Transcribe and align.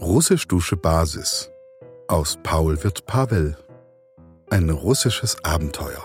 Russisch-Dusche 0.00 0.78
Basis. 0.78 1.50
Aus 2.08 2.38
Paul 2.42 2.82
wird 2.82 3.04
Pavel. 3.04 3.58
Ein 4.48 4.70
russisches 4.70 5.44
Abenteuer. 5.44 6.02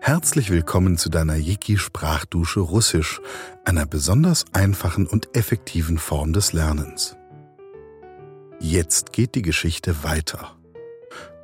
Herzlich 0.00 0.50
willkommen 0.50 0.96
zu 0.96 1.10
deiner 1.10 1.36
Yiki-Sprachdusche 1.36 2.60
Russisch, 2.60 3.20
einer 3.66 3.84
besonders 3.84 4.46
einfachen 4.54 5.06
und 5.06 5.36
effektiven 5.36 5.98
Form 5.98 6.32
des 6.32 6.54
Lernens. 6.54 7.14
Jetzt 8.58 9.12
geht 9.12 9.34
die 9.34 9.42
Geschichte 9.42 10.02
weiter. 10.02 10.56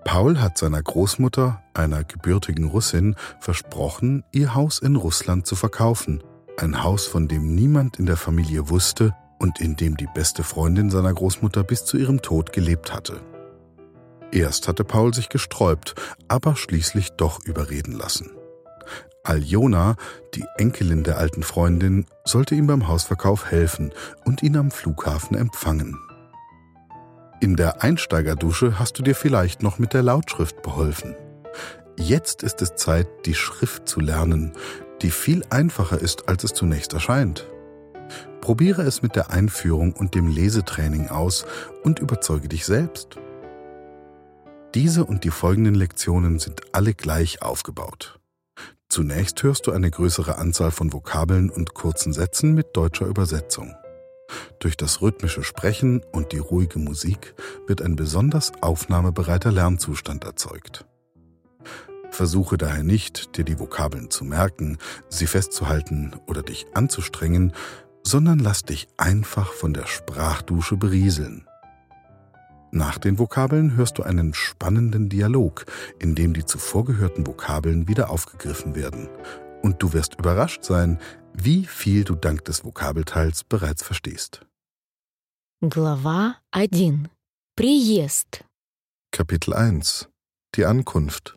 Paul 0.05 0.41
hat 0.41 0.57
seiner 0.57 0.83
Großmutter, 0.83 1.63
einer 1.75 2.05
gebürtigen 2.05 2.65
Russin, 2.65 3.17
versprochen, 3.39 4.25
ihr 4.33 4.55
Haus 4.55 4.79
in 4.79 4.97
Russland 4.97 5.47
zu 5.47 5.57
verkaufen. 5.57 6.25
Ein 6.57 6.83
Haus, 6.83 7.07
von 7.07 7.29
dem 7.29 7.55
niemand 7.55 7.99
in 7.99 8.07
der 8.07 8.17
Familie 8.17 8.71
wusste 8.71 9.15
und 9.39 9.61
in 9.61 9.77
dem 9.77 9.97
die 9.97 10.09
beste 10.15 10.43
Freundin 10.43 10.91
seiner 10.91 11.13
Großmutter 11.13 11.63
bis 11.65 11.85
zu 11.85 11.97
ihrem 11.97 12.23
Tod 12.23 12.53
gelebt 12.53 12.93
hatte. 12.93 13.21
Erst 14.31 14.69
hatte 14.69 14.85
Paul 14.85 15.15
sich 15.15 15.29
gesträubt, 15.29 15.95
aber 16.29 16.57
schließlich 16.57 17.11
doch 17.13 17.45
überreden 17.45 17.93
lassen. 17.93 18.31
Aljona, 19.23 19.97
die 20.35 20.45
Enkelin 20.57 21.03
der 21.03 21.19
alten 21.19 21.43
Freundin, 21.43 22.07
sollte 22.25 22.55
ihm 22.55 22.67
beim 22.67 22.89
Hausverkauf 22.89 23.51
helfen 23.51 23.93
und 24.25 24.43
ihn 24.43 24.57
am 24.57 24.71
Flughafen 24.71 25.37
empfangen. 25.37 25.99
In 27.41 27.57
der 27.57 27.83
Einsteigerdusche 27.83 28.79
hast 28.79 28.99
du 28.99 29.03
dir 29.03 29.15
vielleicht 29.15 29.63
noch 29.63 29.79
mit 29.79 29.93
der 29.93 30.03
Lautschrift 30.03 30.63
beholfen. 30.63 31.15
Jetzt 31.97 32.43
ist 32.43 32.63
es 32.63 32.75
Zeit, 32.75 33.07
die 33.27 33.35
Schrift 33.35 33.89
zu 33.89 34.01
lernen, 34.01 34.53
die 35.03 35.11
viel 35.11 35.45
einfacher 35.51 36.01
ist, 36.01 36.29
als 36.29 36.45
es 36.45 36.55
zunächst 36.55 36.93
erscheint. 36.93 37.47
Probiere 38.41 38.83
es 38.83 39.03
mit 39.03 39.17
der 39.17 39.31
Einführung 39.31 39.93
und 39.93 40.15
dem 40.15 40.29
Lesetraining 40.29 41.09
aus 41.09 41.45
und 41.83 41.99
überzeuge 41.99 42.49
dich 42.49 42.65
selbst. 42.65 43.17
Diese 44.75 45.05
und 45.05 45.25
die 45.25 45.31
folgenden 45.31 45.75
Lektionen 45.75 46.39
sind 46.39 46.63
alle 46.73 46.95
gleich 46.95 47.43
aufgebaut. 47.43 48.21
Zunächst 48.89 49.43
hörst 49.43 49.67
du 49.67 49.73
eine 49.73 49.91
größere 49.91 50.39
Anzahl 50.39 50.71
von 50.71 50.93
Vokabeln 50.93 51.51
und 51.51 51.75
kurzen 51.75 52.13
Sätzen 52.13 52.55
mit 52.55 52.77
deutscher 52.77 53.07
Übersetzung. 53.07 53.75
Durch 54.61 54.77
das 54.77 55.01
rhythmische 55.01 55.43
Sprechen 55.43 56.03
und 56.13 56.33
die 56.33 56.39
ruhige 56.39 56.79
Musik 56.79 57.35
wird 57.67 57.83
ein 57.83 57.97
besonders 57.97 58.53
aufnahmebereiter 58.61 59.53
Lernzustand 59.53 60.25
erzeugt. 60.25 60.87
Versuche 62.11 62.57
daher 62.57 62.83
nicht, 62.83 63.37
dir 63.37 63.45
die 63.45 63.59
Vokabeln 63.59 64.11
zu 64.11 64.25
merken, 64.25 64.79
sie 65.09 65.27
festzuhalten 65.27 66.17
oder 66.27 66.43
dich 66.43 66.67
anzustrengen, 66.75 67.53
sondern 68.08 68.40
lass 68.40 68.64
dich 68.64 68.88
einfach 68.98 69.54
von 69.54 69.74
der 69.74 69.88
Sprachdusche 69.88 70.78
berieseln. 70.78 71.48
Nach 72.72 72.98
den 72.98 73.20
Vokabeln 73.20 73.76
hörst 73.76 74.00
du 74.00 74.04
einen 74.04 74.34
spannenden 74.34 75.08
Dialog, 75.08 75.66
in 76.00 76.16
dem 76.16 76.34
die 76.34 76.44
zuvor 76.44 76.86
gehörten 76.86 77.28
Vokabeln 77.28 77.88
wieder 77.88 78.10
aufgegriffen 78.10 78.76
werden. 78.76 79.10
Und 79.62 79.84
du 79.84 79.94
wirst 79.94 80.16
überrascht 80.16 80.64
sein, 80.64 81.00
wie 81.34 81.66
viel 81.66 82.04
du 82.04 82.16
dank 82.16 82.46
des 82.46 82.66
Vokabelteils 82.66 83.44
bereits 83.44 83.84
verstehst. 83.84 84.46
Глава 85.62 86.38
1. 86.52 87.10
Приезд. 87.56 88.44
Kapitel 89.12 89.54
1 89.54 90.10
Die 90.56 90.66
Ankunft 90.66 91.37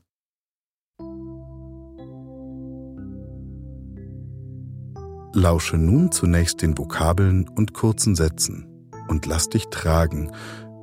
Lausche 5.34 5.78
nun 5.78 6.12
zunächst 6.12 6.62
den 6.62 6.78
Vokabeln 6.78 7.48
und 7.48 7.74
kurzen 7.74 8.16
Sätzen 8.16 8.68
und 9.08 9.26
lass 9.26 9.48
dich 9.48 9.68
tragen 9.70 10.30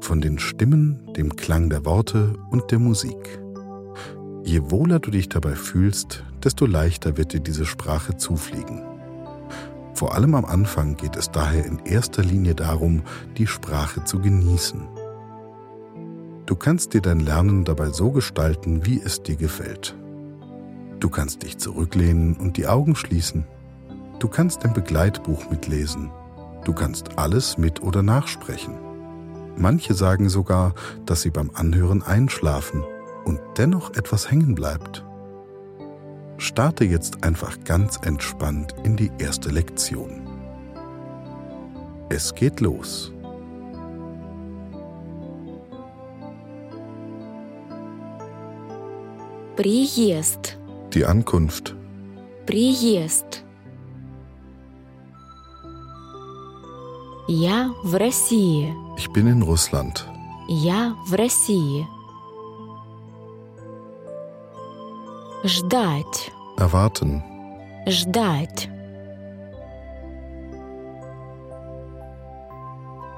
von 0.01 0.23
den 0.23 0.39
Stimmen, 0.39 1.13
dem 1.15 1.37
Klang 1.37 1.69
der 1.69 1.85
Worte 1.85 2.33
und 2.51 2.71
der 2.71 2.79
Musik. 2.79 3.41
Je 4.45 4.71
wohler 4.71 5.01
du 5.01 5.11
dich 5.11 5.29
dabei 5.29 5.55
fühlst, 5.55 6.25
desto 6.43 6.65
leichter 6.65 7.19
wird 7.19 7.35
dir 7.35 7.41
diese 7.41 7.67
Sprache 7.67 8.17
zufliegen. 8.17 8.81
Vor 9.93 10.15
allem 10.15 10.35
am 10.35 10.47
Anfang 10.47 10.97
geht 10.97 11.17
es 11.17 11.31
daher 11.31 11.67
in 11.67 11.81
erster 11.81 12.23
Linie 12.23 12.55
darum, 12.55 13.03
die 13.37 13.47
Sprache 13.47 14.05
zu 14.05 14.19
genießen. 14.19 14.81
Du 16.47 16.57
kannst 16.57 16.95
dir 16.95 17.03
dein 17.03 17.21
Lernen 17.21 17.65
dabei 17.65 17.91
so 17.91 18.13
gestalten, 18.13 18.87
wie 18.87 18.99
es 18.99 19.23
dir 19.23 19.37
gefällt. 19.37 19.95
Du 21.01 21.11
kannst 21.11 21.43
dich 21.43 21.59
zurücklehnen 21.59 22.35
und 22.35 22.57
die 22.57 22.67
Augen 22.67 22.97
schließen 22.97 23.45
Du 24.20 24.28
kannst 24.28 24.64
ein 24.64 24.74
Begleitbuch 24.74 25.50
mitlesen. 25.50 26.12
Du 26.64 26.74
kannst 26.74 27.18
alles 27.18 27.58
mit 27.58 27.84
oder 27.84 28.04
nachsprechen. 28.04 28.76
Manche 29.58 29.94
sagen 29.94 30.30
sogar, 30.30 30.74
dass 31.06 31.22
sie 31.22 31.30
beim 31.30 31.52
Anhören 31.54 32.04
einschlafen 32.04 32.84
und 33.26 33.40
dennoch 33.58 33.96
etwas 33.96 34.32
hängen 34.32 34.56
bleibt. 34.56 35.06
Starte 36.38 36.84
jetzt 36.84 37.24
einfach 37.24 37.58
ganz 37.64 38.00
entspannt 38.04 38.76
in 38.84 38.96
die 38.96 39.12
erste 39.20 39.50
Lektion. 39.50 40.28
Es 42.10 42.34
geht 42.36 42.60
los. 42.60 43.12
Приезд. 49.56 50.58
Die 50.94 51.06
Ankunft. 51.06 51.76
Приезд. 52.46 53.46
Я 57.31 57.75
в 57.83 57.95
России. 57.95 58.75
Ich 58.97 59.13
bin 59.13 59.29
in 59.29 59.43
Russland. 59.43 60.03
Я 60.49 60.97
в 61.07 61.13
России. 61.13 61.87
Ждать. 65.45 66.31
Erwarten. 66.57 67.21
Ждать. 67.87 68.71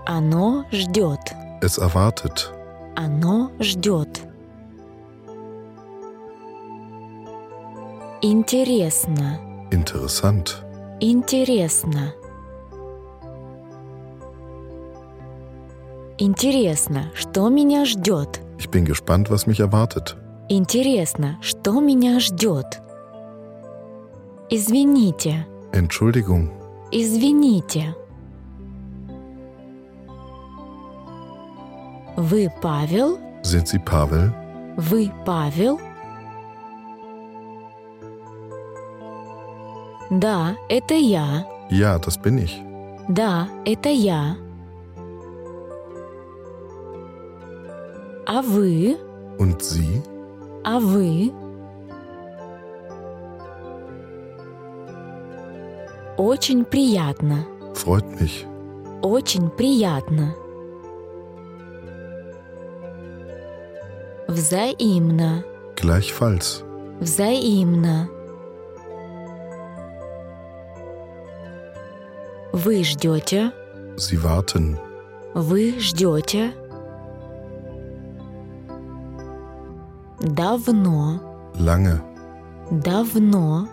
Оно 0.06 0.64
ждет. 0.72 1.20
Es 1.62 1.78
erwartet. 1.78 2.48
Оно 2.96 3.52
ждет. 3.60 4.22
Интересно. 8.22 9.38
Interessant. 9.70 10.56
Интересно. 10.98 12.12
Интересно, 16.22 17.10
что 17.14 17.48
меня 17.48 17.86
ждет? 17.86 18.42
Ich 18.58 18.68
bin 18.70 18.84
gespannt, 18.84 19.30
was 19.30 19.46
mich 19.46 19.58
erwartet. 19.58 20.16
Интересно, 20.50 21.38
что 21.40 21.80
меня 21.80 22.20
ждет? 22.20 22.66
Извините, 24.50 25.46
Entschuldigung. 25.72 26.50
извините. 26.92 27.94
Вы 32.16 32.52
Павел? 32.60 33.18
Sind 33.42 33.66
Sie 33.66 33.82
Pavel? 33.82 34.30
Вы 34.76 35.10
Павел? 35.24 35.80
Да, 40.10 40.54
это 40.68 40.92
я. 40.92 41.46
Ja, 41.70 41.98
das 41.98 42.18
bin 42.22 42.36
ich. 42.36 42.60
Да, 43.08 43.48
это 43.64 43.88
я. 43.88 44.36
А 48.32 48.42
вы? 48.42 48.96
Und 49.40 49.60
Sie? 49.60 50.04
А 50.62 50.78
вы? 50.78 51.32
Очень 56.16 56.64
приятно. 56.64 57.44
Freut 57.74 58.04
mich. 58.20 58.46
Очень 59.02 59.50
приятно. 59.50 60.36
Взаимно. 64.28 65.42
Gleichfalls. 65.74 66.62
Взаимно. 67.00 68.08
Вы 72.52 72.84
ждете? 72.84 73.50
Sie 73.96 74.22
warten. 74.22 74.78
Вы 75.34 75.74
ждете? 75.80 76.52
Давно. 80.20 81.18
Lange. 81.54 82.00
Давно. 82.70 83.66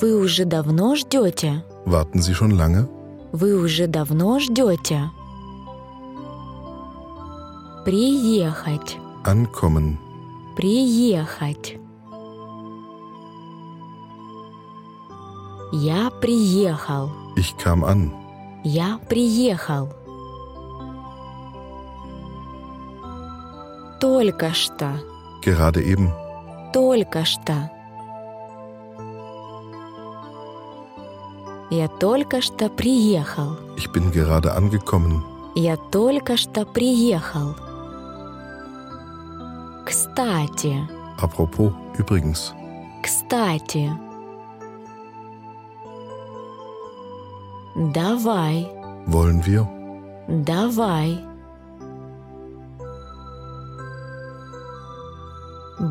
Вы 0.00 0.16
уже 0.16 0.44
давно 0.44 0.94
ждете? 0.96 1.64
Warten 1.86 2.20
Sie 2.20 2.34
schon 2.34 2.52
lange? 2.52 2.86
Вы 3.32 3.54
уже 3.54 3.86
давно 3.86 4.38
ждете? 4.40 5.10
Приехать. 7.84 8.98
Ankommen. 9.24 9.96
Приехать. 10.56 11.78
Я 15.72 16.10
приехал. 16.20 17.10
Ich 17.36 17.56
kam 17.56 17.84
an. 17.84 18.10
Я 18.64 18.98
приехал. 19.08 19.88
Только 24.00 24.52
что. 24.54 24.98
Gerade 25.42 25.82
eben. 25.82 26.10
Только 26.72 27.24
что. 27.24 27.70
Я 31.70 31.88
только 31.88 32.40
что 32.40 32.68
приехал. 32.68 33.56
Ich 33.76 33.90
bin 33.92 34.10
gerade 34.10 34.54
angekommen. 34.56 35.22
Я 35.54 35.76
только 35.76 36.36
что 36.36 36.64
приехал. 36.64 37.54
Кстати, 39.86 40.76
Apropos, 41.20 41.72
übrigens. 41.98 42.52
кстати. 43.02 43.90
Давай, 47.76 48.68
Wollen 49.06 49.44
wir? 49.46 49.66
давай. 50.28 51.18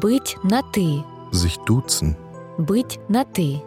Быть 0.02 0.38
на 0.44 0.62
«ты», 0.62 1.04
Sich 1.32 1.58
duzen. 1.66 2.16
быть 2.58 3.00
на 3.10 3.24
«ты». 3.26 3.62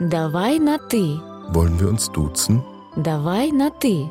Давай 0.00 0.58
на 0.58 0.78
«ты», 0.78 1.18
Wollen 1.52 1.78
wir 1.80 1.88
uns 1.88 2.10
duzen? 2.12 2.62
давай 2.96 3.50
на 3.52 3.70
«ты». 3.70 4.08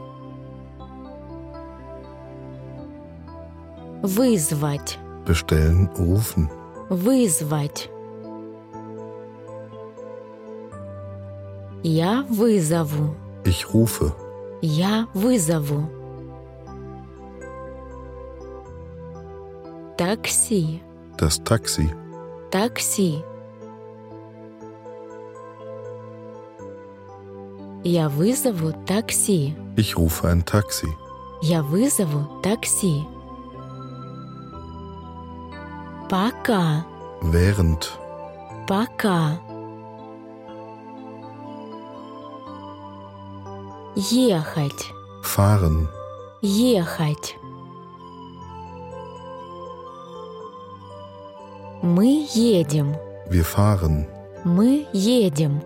Вызвать, 4.02 4.98
Bestellen, 5.26 5.90
rufen. 5.98 6.50
вызвать. 6.90 7.90
Я 11.84 12.26
вызову, 12.30 13.16
Ich 13.46 13.66
rufe. 13.74 14.12
я 14.62 15.08
вызову. 15.14 15.90
Такси, 20.18 20.80
Das 21.18 21.40
Taxi. 21.44 21.90
такси. 22.52 23.24
Я 27.84 28.10
вызову 28.10 28.74
такси. 28.86 29.56
Ich 29.76 29.98
rufe 29.98 30.26
ein 30.28 30.46
Taxi. 30.46 30.88
Я 31.42 31.64
вызову 31.64 32.28
такси. 32.44 33.04
Пока, 36.12 36.86
Während. 37.24 37.84
пока. 38.68 39.40
Ехать, 43.96 44.92
Fahren. 45.24 45.88
ехать. 46.44 47.36
Мы 51.84 52.26
едем, 52.34 52.96
Wir 53.30 53.44
fahren. 53.44 54.08
мы 54.46 54.88
едем. 54.94 55.62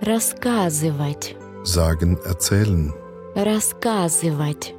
Рассказывать, 0.00 1.36
Sagen, 1.64 2.18
erzählen. 2.24 2.92
рассказывать. 3.36 4.74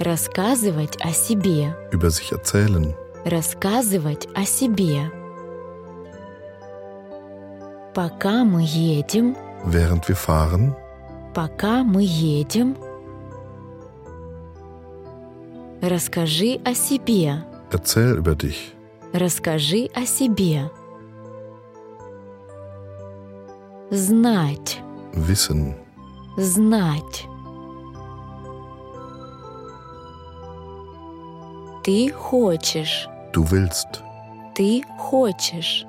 Рассказывать 0.00 0.96
о 1.04 1.10
себе. 1.12 1.74
Über 1.92 2.10
sich 2.10 2.32
erzählen. 2.32 2.94
Рассказывать 3.24 4.28
о 4.34 4.44
себе. 4.44 5.10
Пока 7.94 8.44
мы 8.44 8.62
едем, 8.62 9.36
Während 9.66 10.08
wir 10.08 10.16
fahren. 10.16 10.74
пока 11.34 11.82
мы 11.84 12.02
едем, 12.02 12.76
расскажи 15.88 16.60
о 16.64 16.74
себе, 16.74 17.44
Erzähl 17.70 18.16
über 18.16 18.34
dich. 18.36 18.72
расскажи 19.12 19.88
о 19.94 20.04
себе. 20.06 20.70
Знать, 23.90 24.80
Wissen. 25.14 25.74
знать. 26.36 27.26
Ты 31.84 32.10
хочешь, 32.12 33.06
Du 33.34 33.44
willst. 33.44 34.00
ты 34.54 34.82
хочешь. 34.98 35.84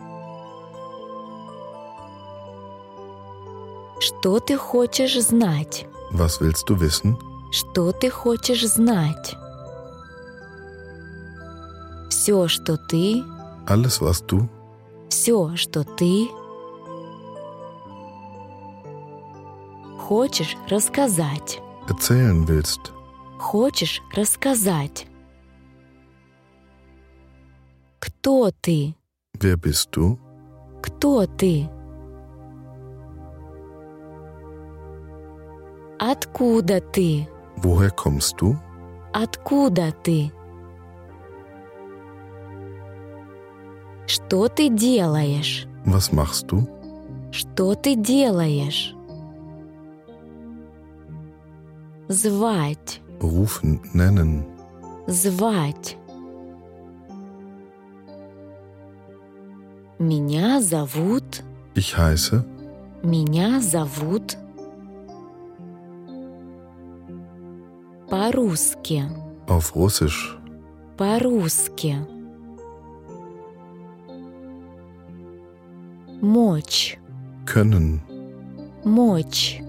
Что 4.00 4.40
ты 4.40 4.58
хочешь 4.58 5.20
знать? 5.22 5.86
Was 6.12 6.40
willst 6.42 6.68
du 6.68 6.78
wissen? 6.80 7.18
Что 7.52 7.92
ты 7.94 8.10
хочешь 8.10 8.66
знать? 8.68 9.36
Все, 12.26 12.48
что 12.48 12.76
ты, 12.76 13.24
Alles, 13.68 14.02
was 14.02 14.20
du. 14.26 14.50
все, 15.10 15.56
что 15.56 15.84
ты 15.84 16.28
хочешь 20.00 20.58
рассказать, 20.68 21.62
Erzählen 21.88 22.44
willst. 22.48 22.92
хочешь 23.38 24.02
рассказать. 24.16 25.06
Кто 28.00 28.50
ты? 28.60 28.96
Wer 29.40 29.58
bist 29.58 29.92
du? 29.92 30.18
Кто 30.82 31.28
ты? 31.28 31.70
Откуда 36.00 36.82
ты? 36.82 37.28
Woher 37.58 37.92
kommst 37.96 38.38
du? 38.40 38.58
Откуда 39.14 39.92
ты? 40.04 40.32
Что 44.08 44.48
ты 44.48 44.70
делаешь? 44.70 45.68
Was 45.86 46.12
machst 46.12 46.48
du? 46.52 46.68
Что 47.32 47.76
ты 47.76 47.96
делаешь? 47.96 48.94
Звать, 52.08 53.02
Rufen, 53.20 53.82
nennen. 53.94 54.46
звать. 55.08 55.98
Меня 59.98 60.62
зовут, 60.62 61.44
Ich 61.74 61.98
heiße. 61.98 62.44
меня 63.04 63.60
зовут. 63.60 64.38
По-русски, 68.10 69.04
Auf 69.48 69.74
Russisch. 69.76 70.38
по-русски. 70.98 71.96
Мочь, 76.30 76.98
Können. 77.46 78.00
мочь. 78.84 79.62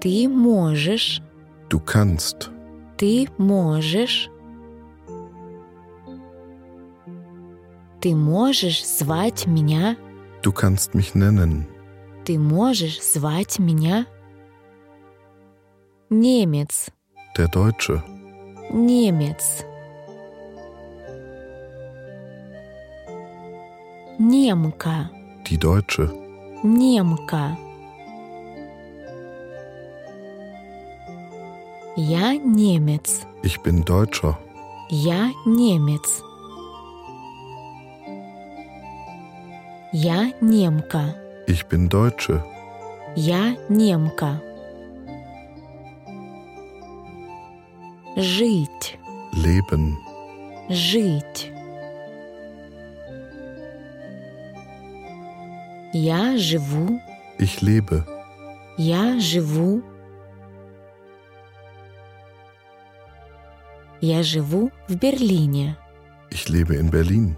Ты 0.00 0.26
можешь, 0.28 1.20
Du 1.68 1.80
kannst. 1.84 2.48
ты 2.96 3.28
можешь. 3.36 4.30
Ты 8.00 8.14
можешь 8.16 8.82
звать 8.86 9.46
меня, 9.46 9.96
Du 10.42 10.52
kannst 10.52 10.94
mich 10.94 11.14
nennen. 11.14 11.66
ты 12.24 12.38
можешь 12.38 13.02
звать 13.02 13.58
меня. 13.58 14.06
Немец, 16.08 16.88
Der 17.36 17.48
Deutsche. 17.50 18.02
немец. 18.72 19.66
Немка, 24.17 25.09
Die 25.45 25.57
Deutsche. 25.57 26.09
немка. 26.63 27.57
Я 31.95 32.35
немец, 32.37 33.21
Ich 33.43 33.57
bin 33.61 33.83
Deutscher. 33.83 34.35
я 34.89 35.31
немец. 35.45 36.21
Я 39.91 40.31
немка, 40.41 41.15
Ich 41.47 41.63
bin 41.69 41.89
Deutsche. 41.89 42.43
я 43.15 43.55
немка. 43.69 44.41
Жить, 48.15 48.97
Leben. 49.33 49.95
жить. 50.69 51.51
Я 55.96 56.36
живу, 56.36 57.00
Ich 57.38 57.62
lebe. 57.62 58.04
Я 58.76 59.20
живу. 59.20 59.80
Я 64.00 64.24
живу 64.24 64.72
в 64.88 64.96
Берлине. 64.96 65.76
Ich 66.32 66.48
lebe 66.48 66.74
in 66.74 66.90
Berlin. 66.90 67.36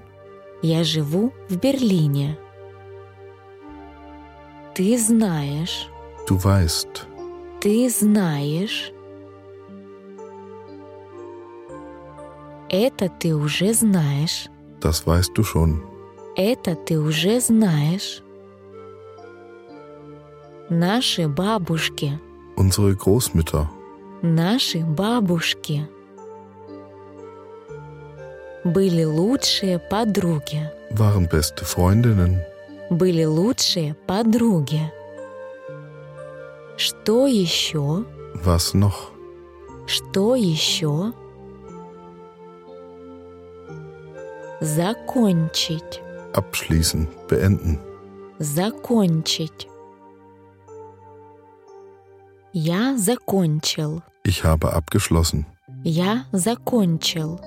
Я 0.62 0.84
живу 0.84 1.34
в 1.50 1.58
Берлине. 1.58 2.38
Ты 4.74 4.96
знаешь. 4.96 5.88
Du 6.26 6.42
weißt. 6.42 7.06
Ты 7.60 7.90
знаешь. 7.90 8.90
Это 12.70 13.10
ты 13.10 13.36
уже 13.36 13.74
знаешь. 13.74 14.48
Das 14.80 15.06
weißt 15.06 15.36
du 15.36 15.44
schon. 15.44 15.82
Это 16.36 16.74
ты 16.74 16.98
уже 16.98 17.38
знаешь. 17.40 18.22
Наши 20.68 21.28
бабушки. 21.28 22.18
Unsere 22.56 22.96
Großmütter. 22.96 23.68
Наши 24.22 24.80
бабушки. 24.80 25.86
Были 28.64 29.04
лучшие 29.04 29.78
подруги. 29.78 30.68
Waren 30.90 31.28
beste 31.28 31.64
Freundinnen. 31.64 32.42
Были 32.90 33.24
лучшие 33.24 33.94
подруги. 34.08 34.90
Что 36.76 37.28
еще? 37.28 38.04
Was 38.44 38.74
noch? 38.74 39.12
Что 39.86 40.34
еще? 40.34 41.12
Закончить. 44.60 46.00
Abschließen. 46.32 47.08
Beenden. 47.28 47.78
Закончить. 48.40 49.68
Я 52.58 52.96
закончил. 52.96 54.02
Ich 54.24 54.42
habe 54.42 54.72
abgeschlossen. 54.72 55.44
Я 55.84 56.24
закончил. 56.32 57.38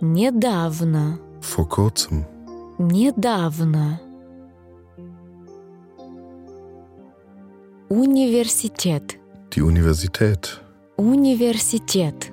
Недавно. 0.00 1.20
Vor 1.40 1.68
kurzem. 1.68 2.24
Недавно. 2.78 4.00
Университет. 7.88 9.20
Die 9.52 9.62
Universität. 9.62 10.60
Университет. 10.96 12.32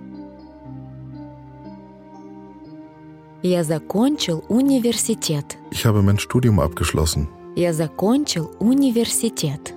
Я 3.44 3.64
закончил 3.64 4.44
университет. 4.50 5.60
Ich 5.70 5.86
habe 5.86 6.02
mein 6.02 6.18
Studium 6.18 6.60
abgeschlossen. 6.60 7.28
Я 7.56 7.72
закончил 7.72 8.52
университет. 8.60 9.74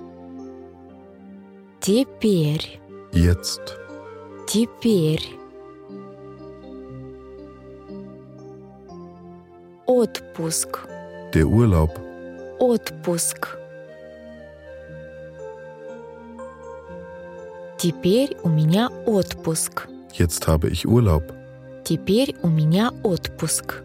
Теперь. 1.79 2.79
Jetzt. 3.11 3.61
Теперь. 4.47 5.23
Отпуск. 9.85 10.87
Der 11.35 11.45
Urlaub. 11.45 11.91
Отпуск. 12.57 13.59
Теперь 17.77 18.35
у 18.41 18.49
меня 18.49 18.89
отпуск. 19.05 19.87
Jetzt 20.13 20.47
habe 20.47 20.69
ich 20.69 20.85
Urlaub. 20.85 21.31
Теперь 21.83 22.35
у 22.41 22.47
меня 22.47 22.91
отпуск. 23.03 23.83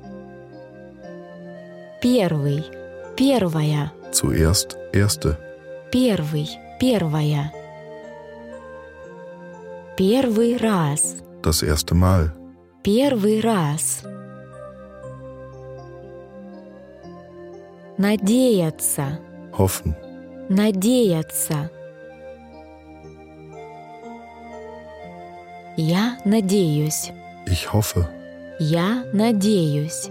Первый. 2.01 2.82
Первая. 3.23 3.93
Zuerst 4.11 4.77
erste. 4.93 5.39
Первый. 5.93 6.49
Первая. 6.81 7.53
Первый 9.97 10.57
раз. 10.57 11.19
Das 11.41 11.63
erste 11.63 11.95
Mal. 11.95 12.33
Первый 12.83 13.41
раз. 13.41 14.03
Надеяться. 17.97 19.21
Hoffen. 19.57 19.95
Надеяться. 20.49 21.71
Я 25.77 26.19
надеюсь. 26.25 27.13
Ich 27.47 27.73
hoffe. 27.73 28.05
Я 28.59 29.05
надеюсь. 29.13 30.11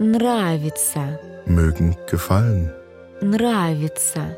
Нравится. 0.00 1.20
Mögen 1.44 1.94
gefallen. 2.10 2.72
Нравится. 3.20 4.34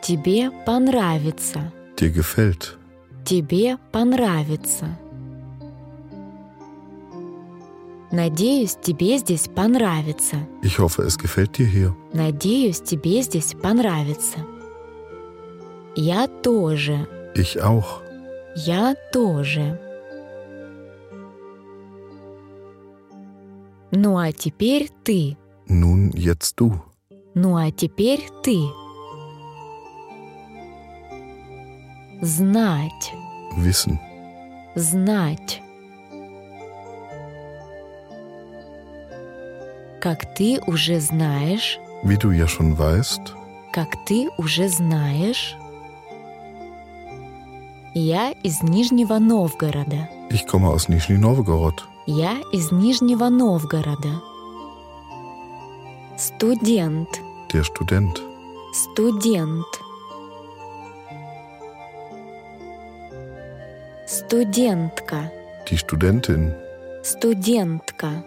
Тебе 0.00 0.52
понравится. 0.64 1.72
Dir 1.98 2.10
gefällt. 2.10 2.78
Тебе 3.24 3.76
понравится. 3.90 4.86
Надеюсь, 8.12 8.76
тебе 8.80 9.18
здесь 9.18 9.48
понравится. 9.48 10.36
Ich 10.62 10.78
hoffe, 10.78 11.02
es 11.02 11.18
gefällt 11.18 11.58
dir 11.58 11.66
hier. 11.66 11.96
Надеюсь, 12.12 12.80
тебе 12.82 13.20
здесь 13.22 13.56
понравится. 13.60 14.38
Я 15.96 16.28
тоже. 16.28 17.08
Ich 17.34 17.60
auch. 17.60 18.00
Я 18.54 18.94
тоже. 19.12 19.89
Ну 23.92 24.18
а 24.18 24.32
теперь 24.32 24.88
ты. 25.04 25.36
Nun 25.68 26.10
jetzt 26.14 26.56
du. 26.60 26.80
Ну 27.34 27.56
а 27.56 27.70
теперь 27.70 28.28
ты. 28.42 28.58
Знать. 32.22 33.12
Wissen. 33.56 33.98
Знать. 34.74 35.60
Как 40.00 40.34
ты 40.34 40.60
уже 40.66 41.00
знаешь, 41.00 41.78
Wie 42.02 42.16
du 42.16 42.30
ja 42.30 42.46
schon 42.48 42.76
weißt, 42.78 43.34
как 43.72 43.88
ты 44.06 44.28
уже 44.38 44.68
знаешь, 44.68 45.54
я 47.94 48.32
из 48.42 48.62
Нижнего 48.62 49.18
Новгорода. 49.18 50.08
ich 50.30 50.46
komme 50.46 50.68
aus 50.68 50.88
Nizhny 50.88 51.18
Novgorod. 51.18 51.86
Я 52.06 52.40
из 52.50 52.72
Нижнего 52.72 53.28
Новгорода. 53.28 54.22
Студент. 56.16 57.08
Der 57.52 57.62
Student. 57.62 58.18
Студент. 58.72 59.66
Студентка. 64.06 65.30
Die 65.68 65.76
Studentin. 65.76 66.54
Студентка. 67.02 68.24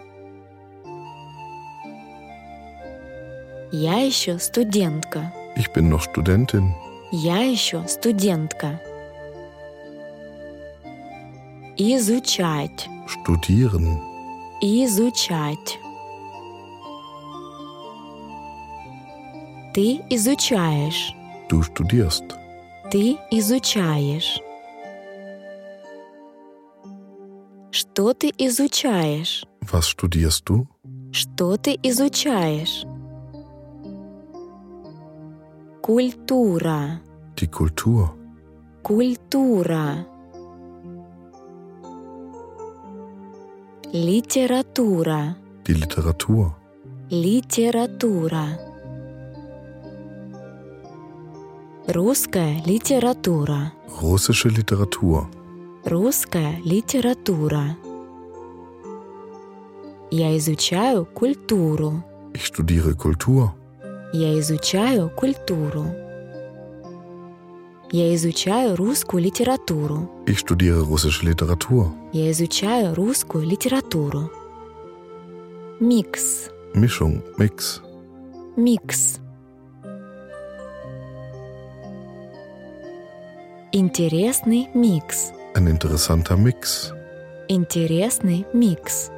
Я 3.72 4.00
еще 4.00 4.38
студентка. 4.38 5.32
Ich 5.56 5.72
bin 5.72 5.88
noch 5.88 6.02
Studentin. 6.02 6.72
Я 7.10 7.38
еще 7.42 7.86
студентка. 7.88 8.80
Изучать. 11.76 12.88
Studieren. 13.06 14.00
Изучать. 14.60 15.78
Ты 19.74 20.00
изучаешь. 20.10 21.12
Du 21.50 21.62
studierst. 21.62 22.24
Ты 22.90 23.18
изучаешь. 23.30 24.40
Что 27.70 28.14
ты 28.14 28.32
изучаешь? 28.38 29.44
Was 29.72 29.88
studierst 29.88 30.44
du? 30.48 30.66
Что 31.12 31.56
ты 31.56 31.78
изучаешь? 31.82 32.84
Культура. 35.82 37.00
Die 37.36 37.48
Kultur. 37.48 38.14
Культура. 38.82 40.06
Литература. 43.94 45.36
Die 45.64 45.72
Literatur. 45.72 46.50
Литература. 47.10 48.58
Русская 51.86 52.60
литература. 52.66 53.72
Russische 54.02 54.48
Literatur. 54.48 55.26
Русская 55.84 56.58
литература. 56.64 57.76
Я 60.10 60.36
изучаю 60.38 61.06
культуру. 61.06 62.02
Ich 62.34 62.46
studiere 62.46 62.96
Kultur. 62.96 63.52
Я 64.12 64.36
изучаю 64.40 65.08
культуру. 65.08 66.03
Я 67.94 68.12
изучаю 68.16 68.74
русскую 68.74 69.22
литературу. 69.22 70.10
Ich 70.26 70.40
studiere 70.40 70.82
russische 70.82 71.22
Literatur. 71.22 71.92
Я 72.12 72.32
изучаю 72.32 72.92
русскую 72.92 73.46
литературу. 73.46 74.32
Микс. 75.78 76.50
Mischung, 76.74 77.22
Mix. 77.38 77.80
Микс. 78.56 79.20
Интересный 83.70 84.68
микс. 84.74 85.30
Ein 85.54 85.68
interessanter 85.68 86.36
Mix. 86.36 86.92
Интересный 87.46 88.44
микс. 88.52 89.12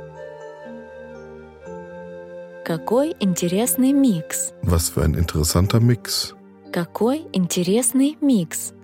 Какой 2.63 3.17
интересный 3.21 3.95
микс. 3.95 4.53
Was 4.63 4.91
für 4.91 5.03
ein 5.03 5.15
interessanter 5.15 5.81
Mix. 5.81 6.36
Какой 6.77 7.27
интересный 7.33 8.19
микс. 8.21 8.75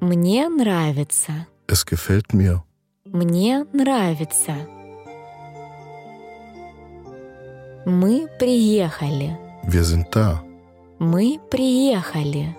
Мне 0.00 0.48
нравится. 0.48 1.46
Es 1.68 1.84
gefällt 1.84 2.32
mir. 2.32 2.62
Мне 3.04 3.66
нравится. 3.74 4.54
Мы 7.84 8.28
приехали. 8.38 9.36
Wir 9.64 9.82
sind 9.82 10.06
da. 10.10 10.42
Мы 10.98 11.38
приехали. 11.50 12.56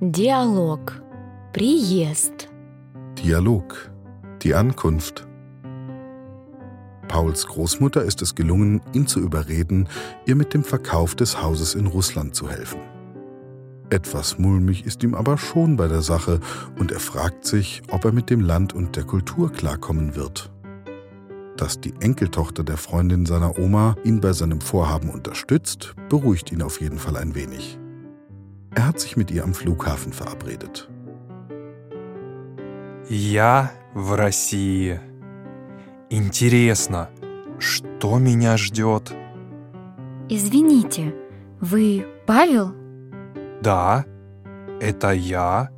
Диалог. 0.00 1.03
Приезд. 1.53 2.49
Dialog. 3.17 3.91
Die 4.41 4.53
Ankunft. 4.53 5.27
Pauls 7.07 7.47
Großmutter 7.47 8.03
ist 8.03 8.21
es 8.21 8.35
gelungen, 8.35 8.81
ihn 8.93 9.07
zu 9.07 9.19
überreden, 9.19 9.89
ihr 10.25 10.35
mit 10.35 10.53
dem 10.53 10.63
Verkauf 10.63 11.15
des 11.15 11.41
Hauses 11.41 11.75
in 11.75 11.87
Russland 11.87 12.35
zu 12.35 12.49
helfen. 12.49 12.79
Etwas 13.89 14.37
mulmig 14.37 14.85
ist 14.85 15.03
ihm 15.03 15.15
aber 15.15 15.37
schon 15.37 15.75
bei 15.75 15.87
der 15.87 16.03
Sache 16.03 16.39
und 16.77 16.91
er 16.91 16.99
fragt 16.99 17.45
sich, 17.45 17.81
ob 17.89 18.05
er 18.05 18.11
mit 18.11 18.29
dem 18.29 18.41
Land 18.41 18.73
und 18.73 18.95
der 18.95 19.03
Kultur 19.03 19.51
klarkommen 19.51 20.15
wird. 20.15 20.51
Dass 21.57 21.81
die 21.81 21.93
Enkeltochter 21.99 22.63
der 22.63 22.77
Freundin 22.77 23.25
seiner 23.25 23.57
Oma 23.57 23.95
ihn 24.03 24.21
bei 24.21 24.31
seinem 24.31 24.61
Vorhaben 24.61 25.09
unterstützt, 25.09 25.95
beruhigt 26.07 26.51
ihn 26.51 26.61
auf 26.61 26.79
jeden 26.79 26.99
Fall 26.99 27.17
ein 27.17 27.33
wenig. 27.33 27.79
Er 28.75 28.87
hat 28.87 28.99
sich 28.99 29.17
mit 29.17 29.31
ihr 29.31 29.43
am 29.43 29.55
Flughafen 29.55 30.13
verabredet. 30.13 30.89
Я 33.08 33.70
в 33.92 34.14
России. 34.14 34.98
Интересно, 36.08 37.10
что 37.58 38.18
меня 38.18 38.56
ждет? 38.56 39.12
Извините, 40.28 41.14
вы 41.60 42.06
Павел? 42.26 42.74
Да, 43.60 44.04
это 44.80 45.12
я. 45.12 45.68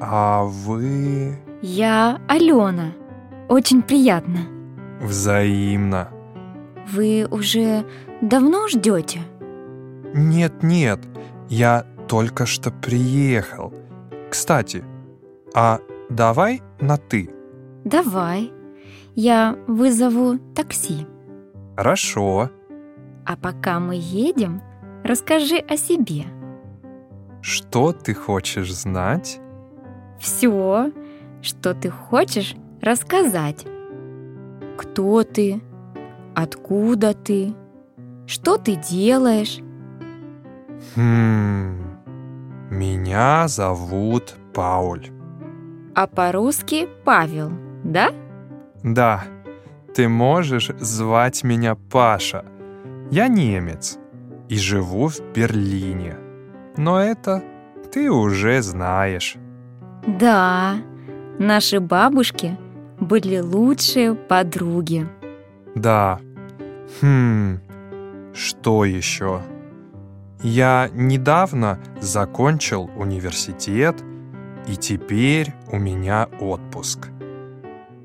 А 0.00 0.44
вы... 0.44 1.38
Я 1.60 2.20
Алена. 2.26 2.92
Очень 3.48 3.82
приятно. 3.82 4.40
Взаимно. 5.00 6.08
Вы 6.90 7.26
уже 7.30 7.84
давно 8.22 8.66
ждете? 8.68 9.20
Нет-нет, 10.14 11.00
я 11.48 11.84
только 12.08 12.46
что 12.46 12.70
приехал. 12.70 13.72
Кстати, 14.30 14.82
а 15.54 15.80
давай 16.14 16.62
на 16.80 16.96
«ты». 16.96 17.30
Давай. 17.84 18.52
Я 19.14 19.56
вызову 19.66 20.38
такси. 20.54 21.06
Хорошо. 21.76 22.50
А 23.26 23.36
пока 23.36 23.80
мы 23.80 23.96
едем, 23.96 24.62
расскажи 25.04 25.56
о 25.56 25.76
себе. 25.76 26.24
Что 27.40 27.92
ты 27.92 28.14
хочешь 28.14 28.72
знать? 28.74 29.40
Все, 30.18 30.92
что 31.42 31.74
ты 31.74 31.90
хочешь 31.90 32.54
рассказать. 32.80 33.66
Кто 34.78 35.24
ты? 35.24 35.60
Откуда 36.34 37.14
ты? 37.14 37.54
Что 38.26 38.56
ты 38.56 38.76
делаешь? 38.76 39.58
Хм... 40.94 41.92
Меня 42.70 43.48
зовут 43.48 44.36
Пауль. 44.54 45.10
А 45.94 46.06
по-русски 46.06 46.88
Павел, 47.04 47.52
да? 47.84 48.10
Да, 48.82 49.24
ты 49.94 50.08
можешь 50.08 50.70
звать 50.80 51.44
меня 51.44 51.74
Паша. 51.74 52.44
Я 53.10 53.28
немец 53.28 53.98
и 54.48 54.56
живу 54.56 55.08
в 55.08 55.20
Берлине. 55.34 56.16
Но 56.76 56.98
это 56.98 57.42
ты 57.92 58.10
уже 58.10 58.62
знаешь. 58.62 59.36
Да, 60.06 60.76
наши 61.38 61.78
бабушки 61.78 62.56
были 62.98 63.38
лучшие 63.38 64.14
подруги. 64.14 65.06
Да. 65.74 66.20
Хм, 67.00 67.60
что 68.32 68.84
еще? 68.84 69.42
Я 70.42 70.88
недавно 70.92 71.78
закончил 72.00 72.90
университет, 72.96 74.02
и 74.66 74.76
теперь 74.76 75.52
у 75.70 75.78
меня 75.78 76.28
отпуск. 76.40 77.08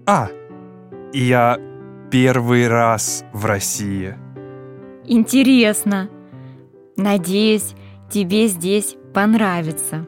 А, 0.06 0.30
я 1.14 1.60
первый 2.12 2.68
раз 2.68 3.26
в 3.34 3.46
России. 3.46 4.16
Интересно. 5.06 6.10
Надеюсь, 6.96 7.76
тебе 8.10 8.48
здесь 8.48 8.96
понравится. 9.14 10.08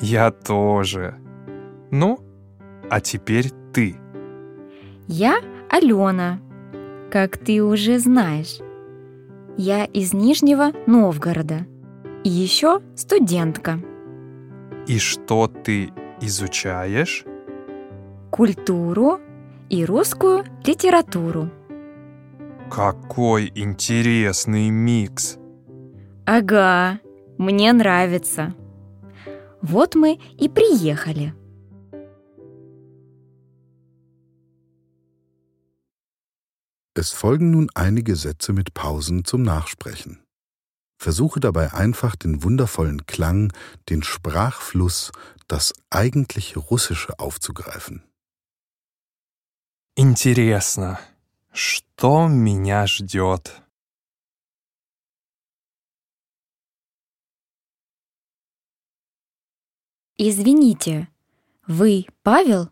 Я 0.00 0.30
тоже. 0.30 1.16
Ну, 1.90 2.18
а 2.88 3.00
теперь 3.00 3.50
ты. 3.72 3.96
Я 5.06 5.40
Алена, 5.68 6.40
как 7.10 7.38
ты 7.38 7.62
уже 7.62 7.98
знаешь. 7.98 8.58
Я 9.56 9.84
из 9.84 10.12
Нижнего 10.12 10.72
Новгорода. 10.86 11.66
И 12.24 12.28
еще 12.28 12.80
студентка. 12.96 13.80
И 14.90 14.98
что 14.98 15.46
ты 15.46 15.92
изучаешь? 16.20 17.24
Культуру 18.32 19.20
и 19.68 19.84
русскую 19.84 20.44
литературу. 20.64 21.48
Какой 22.68 23.52
интересный 23.54 24.68
микс. 24.70 25.38
Ага, 26.26 26.98
мне 27.38 27.72
нравится. 27.72 28.52
Вот 29.62 29.94
мы 29.94 30.18
и 30.36 30.48
приехали. 30.48 31.34
Es 36.96 37.12
folgen 37.12 37.52
nun 37.52 37.70
einige 37.76 38.16
Sätze 38.16 38.52
mit 38.52 38.74
Pausen 38.74 39.24
zum 39.24 39.42
Nachsprechen. 39.42 40.18
Versuche 40.99 41.39
dabei 41.39 41.73
einfach 41.73 42.15
den 42.15 42.43
wundervollen 42.43 43.05
Klang, 43.05 43.53
den 43.89 44.01
Sprachfluss, 44.03 45.11
das 45.47 45.73
eigentliche 45.89 46.59
Russische 46.59 47.19
aufzugreifen. 47.19 48.03
Интересно, 49.95 50.99
что 51.51 52.27
меня 52.27 52.87
ждет? 52.87 53.61
Извините, 60.17 61.09
вы 61.67 62.07
Павел? 62.23 62.71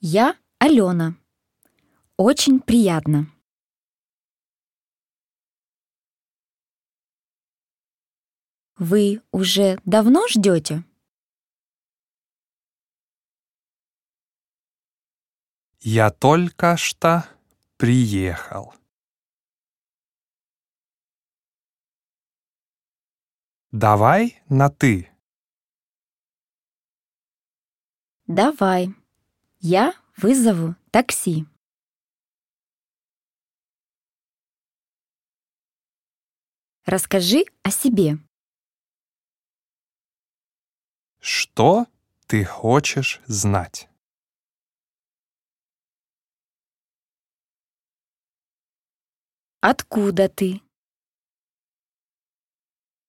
Я 0.00 0.36
Алена. 0.58 1.16
Очень 2.19 2.59
приятно. 2.59 3.31
Вы 8.75 9.21
уже 9.31 9.79
давно 9.85 10.27
ждете? 10.27 10.83
Я 15.79 16.09
только 16.09 16.75
что 16.75 17.29
приехал. 17.77 18.73
Давай 23.69 24.41
на 24.49 24.71
«ты». 24.71 25.11
Давай. 28.25 28.95
Я 29.59 29.93
вызову 30.17 30.75
такси. 30.89 31.45
Расскажи 36.87 37.43
о 37.63 37.69
себе. 37.69 38.17
Что 41.19 41.85
ты 42.27 42.45
хочешь 42.45 43.19
знать? 43.25 43.89
Откуда 49.59 50.29
ты? 50.29 50.61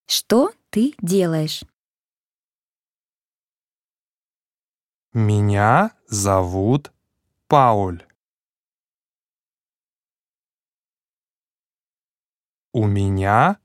Что 0.06 0.52
ты 0.70 0.94
делаешь? 1.00 1.62
Меня 5.12 5.96
зовут 6.08 6.92
Пауль. 7.46 8.04
У 12.72 12.84
меня 12.84 13.60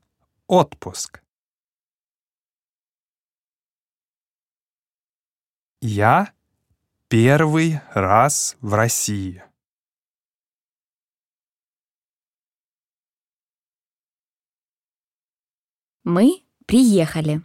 отпуск. 0.46 1.22
Я 5.80 6.32
первый 7.08 7.80
раз 7.94 8.56
в 8.60 8.74
России. 8.74 9.42
Мы 16.04 16.44
приехали. 16.66 17.42